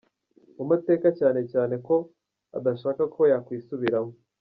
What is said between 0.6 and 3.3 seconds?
mateka cyane cyane ko adashaka ko